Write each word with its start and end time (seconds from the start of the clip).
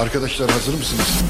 Arkadaşlar 0.00 0.50
hazır 0.50 0.74
mısınız? 0.74 1.20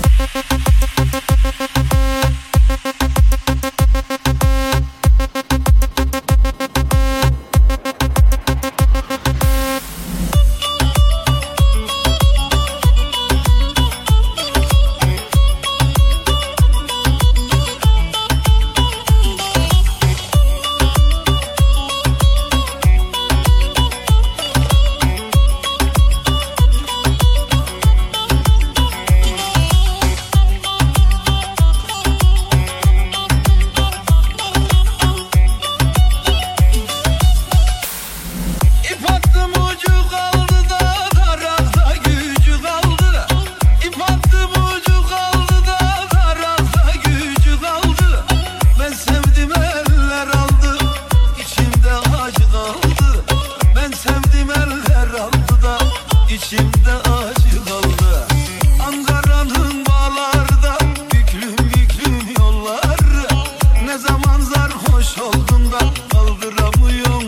sarhoş 64.71 65.19
oldum 65.19 65.73
da 65.73 65.79
kaldıramıyorum. 66.13 67.20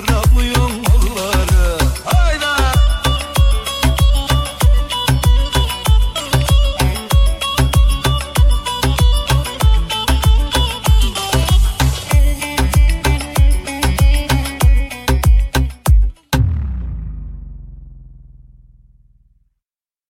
Mızraklı 0.00 0.59